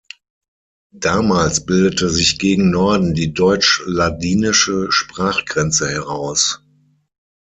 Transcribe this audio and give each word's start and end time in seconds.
Damals 0.95 1.63
bildete 1.67 2.09
sich 2.09 2.39
gegen 2.39 2.71
Norden 2.71 3.13
die 3.13 3.35
deutsch-ladinische 3.35 4.91
Sprachgrenze 4.91 5.89
heraus. 5.91 6.63